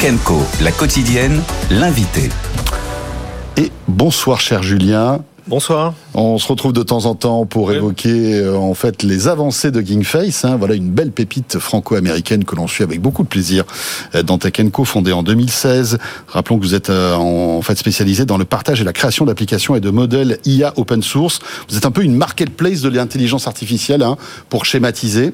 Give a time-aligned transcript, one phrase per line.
[0.00, 2.28] Kenco, la quotidienne, l'invité.
[3.56, 5.20] Et bonsoir cher Julien.
[5.46, 5.94] Bonsoir.
[6.12, 9.80] On se retrouve de temps en temps pour évoquer euh, en fait les avancées de
[9.80, 10.44] Gingface.
[10.44, 10.56] Hein.
[10.56, 13.64] Voilà une belle pépite franco-américaine que l'on suit avec beaucoup de plaisir
[14.14, 15.98] euh, dans Tech Co, fondée en 2016.
[16.28, 19.76] Rappelons que vous êtes euh, en, fait spécialisé dans le partage et la création d'applications
[19.76, 21.38] et de modèles IA open source.
[21.70, 24.18] Vous êtes un peu une marketplace de l'intelligence artificielle hein,
[24.50, 25.32] pour schématiser.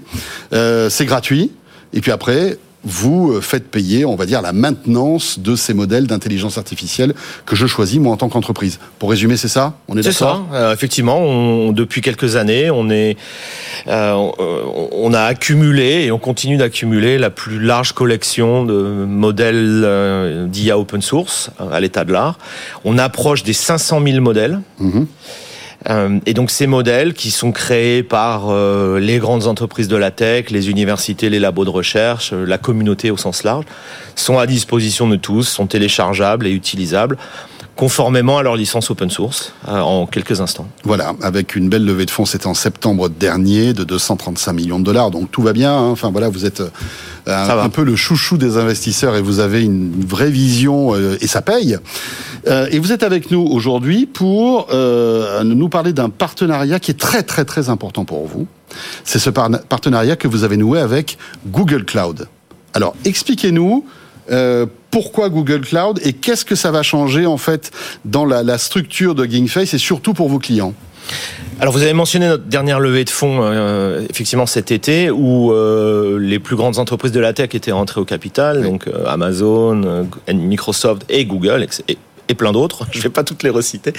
[0.52, 1.50] Euh, C'est gratuit.
[1.94, 6.06] Et puis après, vous euh, faites payer, on va dire, la maintenance de ces modèles
[6.06, 7.14] d'intelligence artificielle
[7.46, 8.78] que je choisis moi en tant qu'entreprise.
[8.98, 10.40] Pour résumer, c'est ça On est, c'est ça.
[10.52, 13.16] Euh, effectivement, on, depuis quelques années, on est,
[13.87, 14.14] euh,
[14.92, 18.74] on, a accumulé et on continue d'accumuler la plus large collection de
[19.06, 22.38] modèles euh, d'IA open source à l'état de l'art.
[22.84, 24.60] On approche des 500 000 modèles.
[24.78, 25.04] Mmh.
[25.88, 30.10] Euh, et donc ces modèles qui sont créés par euh, les grandes entreprises de la
[30.10, 33.64] tech, les universités, les labos de recherche, euh, la communauté au sens large,
[34.14, 37.16] sont à disposition de tous, sont téléchargeables et utilisables
[37.76, 40.68] conformément à leur licence open source en quelques instants.
[40.84, 44.84] Voilà, avec une belle levée de fonds, c'était en septembre dernier de 235 millions de
[44.84, 45.73] dollars, donc tout va bien.
[45.73, 45.90] Hein.
[45.90, 46.62] Enfin voilà, vous êtes
[47.26, 51.79] un, peu le chouchou des investisseurs et vous avez une vraie vision et ça paye.
[52.48, 56.98] Euh, et vous êtes avec nous aujourd'hui pour euh, nous parler d'un partenariat qui est
[56.98, 58.46] très très très important pour vous.
[59.04, 62.26] C'est ce partenariat que vous avez noué avec Google Cloud.
[62.74, 63.84] Alors expliquez-nous
[64.31, 67.72] euh, pourquoi Google Cloud et qu'est-ce que ça va changer en fait
[68.04, 70.75] dans la, la structure de Gingface et surtout pour vos clients?
[71.60, 76.19] Alors vous avez mentionné notre dernière levée de fonds, euh, effectivement cet été, où euh,
[76.19, 81.04] les plus grandes entreprises de la tech étaient rentrées au capital, donc euh, Amazon, Microsoft
[81.09, 81.98] et Google, et,
[82.28, 82.87] et plein d'autres.
[82.93, 83.93] Je vais pas toutes les reciter.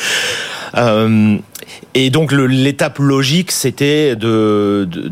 [1.94, 5.12] Et donc l'étape logique, c'était de, de,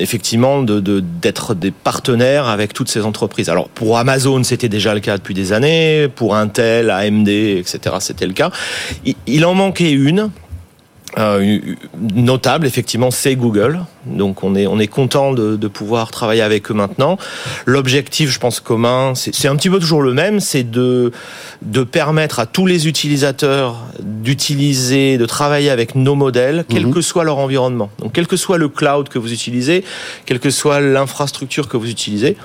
[0.00, 3.48] effectivement d'être de, des partenaires avec toutes ces entreprises.
[3.48, 6.08] Alors pour Amazon, c'était déjà le cas depuis des années.
[6.14, 8.50] Pour Intel, AMD, etc., c'était le cas.
[9.26, 10.30] Il en manquait une
[11.18, 11.58] euh,
[12.14, 13.80] notable, effectivement, c'est Google.
[14.06, 17.18] Donc on est on est content de, de pouvoir travailler avec eux maintenant.
[17.66, 21.10] L'objectif, je pense commun, c'est un petit peu toujours le même, c'est de
[21.62, 26.94] de permettre à tous les utilisateurs d'utiliser, de travailler avec nos modèles, quel mhm.
[26.94, 27.90] que soit leur environnement.
[27.98, 29.84] Donc quel que soit le cloud que vous utilisez,
[30.26, 32.36] quelle que soit l'infrastructure que vous utilisez.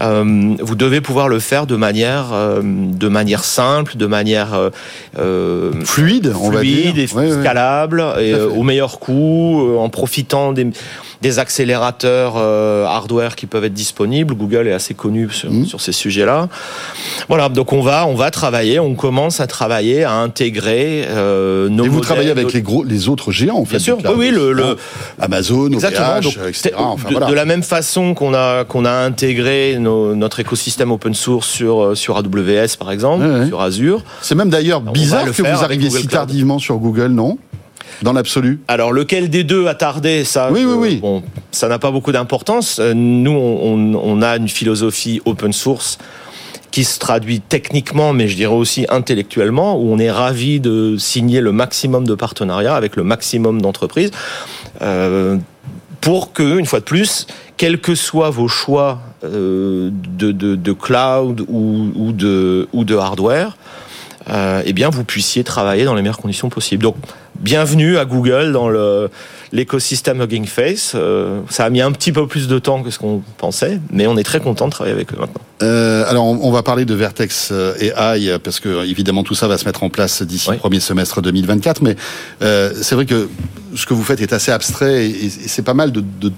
[0.00, 4.70] Euh, vous devez pouvoir le faire de manière, euh, de manière simple, de manière
[5.18, 6.98] euh, fluide, on va dire.
[6.98, 10.66] et scalable, et, au meilleur coût, en profitant des
[11.22, 14.34] des accélérateurs euh, hardware qui peuvent être disponibles.
[14.34, 15.66] Google est assez connu sur, mmh.
[15.66, 16.48] sur ces sujets-là.
[17.28, 21.84] Voilà, donc on va, on va travailler, on commence à travailler, à intégrer euh, nos.
[21.84, 23.76] Et vous travaillez avec les gros, les autres géants, en fait.
[23.76, 24.76] Bien sûr, oui, le, le,
[25.20, 26.18] Amazon, Exactement.
[26.18, 26.70] OVH, etc.
[26.76, 27.26] Enfin, de, voilà.
[27.26, 31.82] de, la même façon qu'on a qu'on a intégré nos, notre écosystème open source sur
[31.82, 33.46] euh, sur AWS par exemple, ouais, ouais.
[33.48, 34.02] sur Azure.
[34.20, 37.38] C'est même d'ailleurs bizarre que vous arriviez si tardivement sur Google, non?
[38.02, 40.96] Dans l'absolu Alors lequel des deux a tardé Ça, oui, oui, oui.
[40.96, 42.78] Bon, ça n'a pas beaucoup d'importance.
[42.78, 45.98] Euh, nous, on, on, a une philosophie open source
[46.70, 51.40] qui se traduit techniquement, mais je dirais aussi intellectuellement, où on est ravi de signer
[51.40, 54.10] le maximum de partenariats avec le maximum d'entreprises,
[54.82, 55.38] euh,
[56.00, 60.72] pour que, une fois de plus, quels que soient vos choix euh, de, de, de,
[60.72, 63.56] cloud ou, ou, de, ou de hardware,
[64.30, 66.82] euh, eh bien, vous puissiez travailler dans les meilleures conditions possibles.
[66.82, 66.96] Donc,
[67.40, 69.10] bienvenue à Google dans le
[69.52, 70.92] l'écosystème Hugging Face.
[70.96, 74.06] Euh, ça a mis un petit peu plus de temps que ce qu'on pensait, mais
[74.08, 75.40] on est très content de travailler avec eux maintenant.
[75.62, 79.56] Euh, alors, on, va parler de Vertex et AI parce que évidemment tout ça va
[79.56, 80.56] se mettre en place d'ici oui.
[80.56, 81.82] le premier semestre 2024.
[81.82, 81.94] Mais
[82.42, 83.28] euh, c'est vrai que
[83.76, 86.32] ce que vous faites est assez abstrait et, et c'est pas mal de, de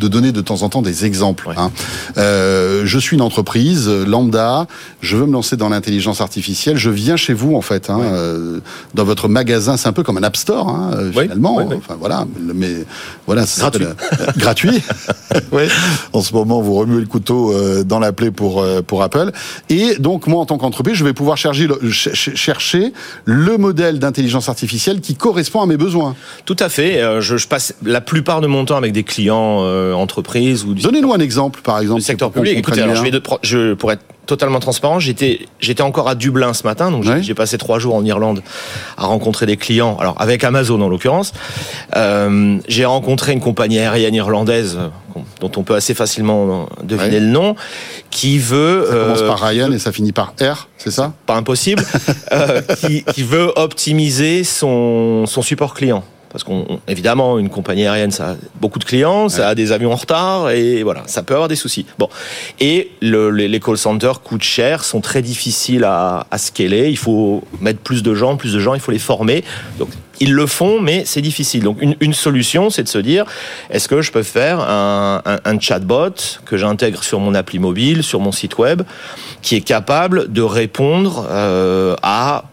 [0.00, 1.48] de donner de temps en temps des exemples.
[1.48, 1.54] Ouais.
[1.56, 1.70] Hein.
[2.18, 4.66] Euh, je suis une entreprise lambda,
[5.00, 8.06] je veux me lancer dans l'intelligence artificielle, je viens chez vous en fait, hein, ouais.
[8.10, 8.60] euh,
[8.94, 11.60] dans votre magasin, c'est un peu comme un app store hein, finalement.
[11.76, 12.84] Enfin voilà, mais
[13.26, 13.84] voilà, c'est gratuit.
[13.84, 14.82] Euh, gratuit.
[16.12, 19.30] En ce moment, vous remuez le couteau euh, dans la plaie pour euh, pour Apple.
[19.68, 22.92] Et donc moi, en tant qu'entreprise, je vais pouvoir chercher le, chercher
[23.24, 26.16] le modèle d'intelligence artificielle qui correspond à mes besoins.
[26.44, 27.00] Tout à fait.
[27.00, 29.60] Euh, je, je, passe la plupart de mon temps avec des clients
[29.92, 32.00] entreprises ou du Donnez-nous un exemple, par exemple.
[32.00, 32.58] Du secteur public.
[32.58, 36.54] Écoutez, alors, je, vais de, je, pour être totalement transparent, j'étais j'étais encore à Dublin
[36.54, 38.42] ce matin, donc j'ai passé trois jours en Irlande
[38.96, 39.96] à rencontrer des clients.
[39.98, 41.32] Alors avec Amazon en l'occurrence,
[41.96, 44.78] euh, j'ai rencontré une compagnie aérienne irlandaise
[45.40, 47.20] dont on peut assez facilement deviner ouais.
[47.20, 47.56] le nom,
[48.10, 48.86] qui veut.
[48.88, 51.12] Ça commence euh, par Ryan et ça finit par R, c'est ça?
[51.26, 51.82] Pas impossible.
[52.32, 56.04] euh, qui, qui veut optimiser son son support client.
[56.30, 59.92] Parce qu'on évidemment une compagnie aérienne ça a beaucoup de clients, ça a des avions
[59.92, 61.86] en retard et voilà, ça peut avoir des soucis.
[61.98, 62.08] Bon,
[62.60, 66.88] et le, les, call centers coûtent cher, sont très difficiles à, à scaler.
[66.90, 69.44] Il faut mettre plus de gens, plus de gens, il faut les former.
[69.78, 69.88] Donc
[70.20, 71.62] ils le font, mais c'est difficile.
[71.62, 73.24] Donc une, une solution, c'est de se dire,
[73.70, 78.02] est-ce que je peux faire un, un, un chatbot que j'intègre sur mon appli mobile,
[78.02, 78.82] sur mon site web,
[79.42, 82.44] qui est capable de répondre euh, à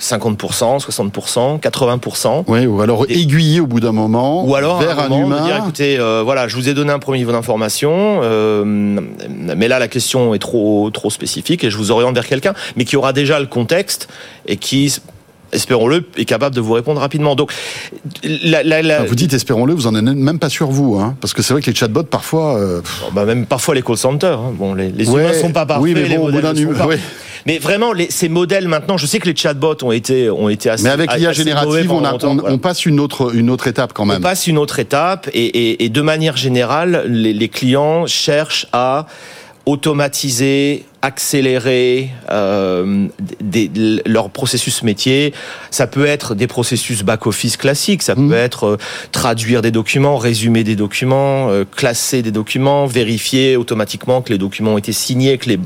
[0.00, 2.44] 50%, 60%, 80%.
[2.46, 5.98] Oui, ou alors aiguiller au bout d'un moment ou alors vers un, moment, dire écoutez,
[5.98, 10.34] euh, voilà, je vous ai donné un premier niveau d'information, euh, mais là la question
[10.34, 13.46] est trop trop spécifique et je vous oriente vers quelqu'un, mais qui aura déjà le
[13.46, 14.08] contexte
[14.46, 15.00] et qui
[15.52, 17.34] espérons-le, est capable de vous répondre rapidement.
[17.34, 17.52] Donc,
[18.22, 19.04] la, la, la...
[19.04, 21.62] vous dites espérons-le, vous en êtes même pas sûr vous, hein, parce que c'est vrai
[21.62, 22.82] que les chatbots parfois, euh...
[23.12, 24.38] bah, même parfois les call centers.
[24.38, 24.52] Hein.
[24.54, 26.88] Bon, les, les ouais, humains sont pas parfaits, oui, mais bon, les modèles sont pas...
[27.46, 30.70] Mais vraiment, les, ces modèles maintenant, je sais que les chatbots ont été, ont été
[30.70, 30.84] assez.
[30.84, 32.54] Mais avec l'IA générative, on, a, on, voilà.
[32.54, 34.18] on, passe une autre, une autre étape quand même.
[34.18, 38.66] On passe une autre étape, et, et, et de manière générale, les, les clients cherchent
[38.72, 39.06] à
[39.68, 43.06] automatiser, accélérer euh,
[43.40, 43.70] des,
[44.06, 45.34] leur processus métier.
[45.70, 48.28] Ça peut être des processus back-office classiques, ça mmh.
[48.28, 48.76] peut être euh,
[49.12, 54.72] traduire des documents, résumer des documents, euh, classer des documents, vérifier automatiquement que les documents
[54.72, 55.58] ont été signés, que les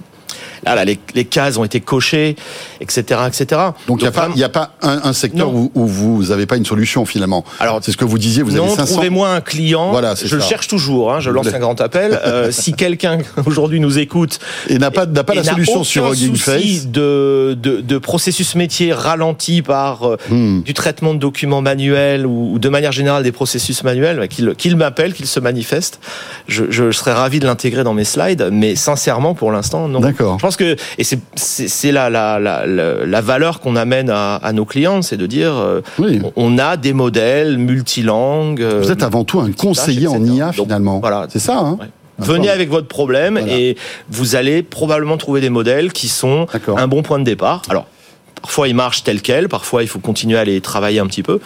[0.64, 2.37] là, là les, les, cases ont été cochées,
[2.81, 3.61] etc., etc.
[3.87, 6.47] Donc il n'y a, pas, y a pas un, un secteur où, où, vous n'avez
[6.47, 7.44] pas une solution finalement.
[7.61, 8.43] Alors c'est ce que vous disiez.
[8.43, 8.93] Vous non, avez 500.
[8.93, 9.91] trouvez-moi un client.
[9.91, 10.37] Voilà, je ça.
[10.37, 11.12] le cherche toujours.
[11.12, 12.20] Hein, je lance un grand appel.
[12.25, 14.38] Euh, si quelqu'un aujourd'hui nous écoute
[14.69, 18.93] et n'a pas n'a pas la solution sur Hugging Face de, de, de processus métier
[18.93, 20.62] ralenti par euh, hmm.
[20.62, 24.55] du traitement de documents manuels ou, ou, de manière générale des processus manuels, bah, qu'il
[24.55, 26.00] qu m'appelle, qu'il se manifeste.
[26.49, 30.00] Je, je serais ravi de l'intégrer dans mes slides, mais sincèrement pour l'instant non.
[30.00, 30.38] D'accord.
[30.53, 31.05] Pense que et
[31.37, 35.55] c'est la, la, la, la, valeur qu'on amène à, à, nos clients, c'est de dire
[35.55, 35.81] euh,
[36.37, 38.63] on a des modèles multilangues.
[38.63, 40.95] Vous êtes avant tout un conseiller en IA finalement.
[40.95, 41.59] Donc, voilà, c'est ça.
[41.59, 41.87] Hein ouais.
[42.19, 43.57] Venez avec votre problème voilà.
[43.57, 43.77] et
[44.11, 46.47] vous allez probablement trouver des modèles qui sont
[46.77, 47.63] un bon point de départ.
[47.71, 47.87] Alors,
[48.43, 51.39] Parfois, ils marchent tel quel, parfois, il faut continuer à les travailler un petit peu,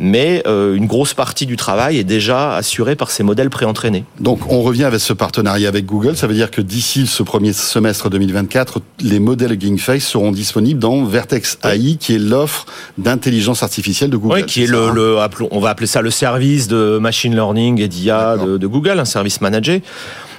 [0.00, 4.04] mais euh, une grosse partie du travail est déjà assurée par ces modèles préentraînés.
[4.18, 6.16] Donc, on revient avec ce partenariat avec Google.
[6.16, 11.04] Ça veut dire que d'ici ce premier semestre 2024, les modèles Face seront disponibles dans
[11.04, 12.66] Vertex AI, qui est l'offre
[12.98, 14.40] d'intelligence artificielle de Google.
[14.40, 15.16] Oui, qui est, est le, le,
[15.50, 19.04] on va appeler ça le service de machine learning et d'IA de, de Google, un
[19.04, 19.82] service managé.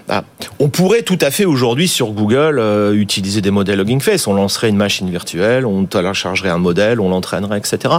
[0.10, 0.24] Ah.
[0.60, 4.28] On pourrait tout à fait aujourd'hui sur Google euh, utiliser des modèles Hugging Face.
[4.28, 7.96] On lancerait une machine virtuelle, on téléchargerait un modèle, on l'entraînerait, etc.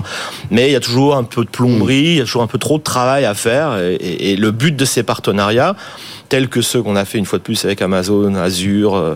[0.50, 2.58] Mais il y a toujours un peu de plomberie, il y a toujours un peu
[2.58, 3.78] trop de travail à faire.
[3.78, 5.76] Et, le but de ces partenariats,
[6.28, 9.14] tels que ceux qu'on a fait une fois de plus avec Amazon, Azure, euh,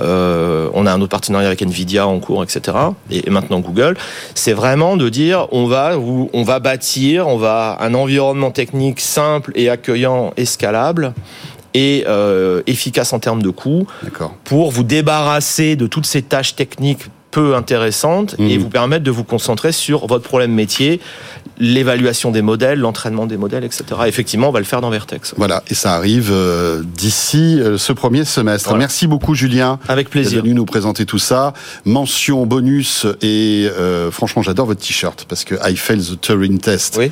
[0.00, 2.76] euh, on a un autre partenariat avec Nvidia en cours, etc.
[3.10, 3.96] Et, et maintenant Google,
[4.34, 9.52] c'est vraiment de dire on va on va bâtir, on va un environnement technique simple
[9.54, 11.14] et accueillant, et scalable
[11.74, 13.86] et euh, efficace en termes de coûts
[14.44, 18.46] pour vous débarrasser de toutes ces tâches techniques peu intéressantes mmh.
[18.46, 21.00] et vous permettre de vous concentrer sur votre problème métier,
[21.58, 23.84] l'évaluation des modèles, l'entraînement des modèles, etc.
[24.06, 25.34] Effectivement, on va le faire dans Vertex.
[25.36, 28.68] Voilà, et ça arrive euh, d'ici euh, ce premier semestre.
[28.68, 28.80] Voilà.
[28.80, 29.78] Merci beaucoup, Julien.
[29.88, 30.32] Avec plaisir.
[30.32, 31.54] D'être venu nous présenter tout ça.
[31.84, 36.96] Mention bonus et euh, franchement, j'adore votre t-shirt parce que I failed the Turing test.
[36.98, 37.10] Oui.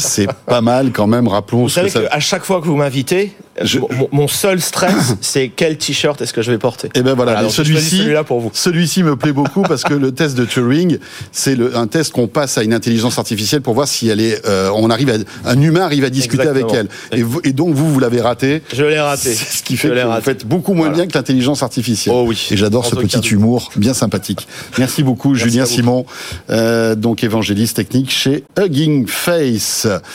[0.00, 1.28] C'est pas mal quand même.
[1.28, 1.62] Rappelons.
[1.62, 2.08] Vous savez que ça...
[2.10, 3.78] à chaque fois que vous m'invitez, je...
[3.78, 6.88] mon, mon, seul stress, c'est quel t-shirt est-ce que je vais porter.
[6.88, 8.50] Et eh ben voilà, celui-ci, celui-là pour vous.
[8.52, 10.98] Celui-ci me plaît beaucoup parce que le test de Turing,
[11.32, 14.70] c'est un test qu'on passe à une intelligence artificielle pour voir si elle est, euh,
[14.74, 16.70] on arrive à, un humain arrive à discuter Exactement.
[16.70, 17.18] avec elle.
[17.18, 18.62] Et, vous, et, donc vous, vous l'avez raté.
[18.72, 19.34] Je l'ai raté.
[19.34, 21.04] C'est ce qui fait je que vous faites beaucoup moins voilà.
[21.04, 22.14] bien que l'intelligence artificielle.
[22.16, 22.48] Oh oui.
[22.50, 24.46] Et j'adore ce petit humour bien sympathique.
[24.78, 26.06] Merci beaucoup, Merci Julien Simon,
[26.50, 29.86] euh, donc évangéliste technique chez Hugging Face.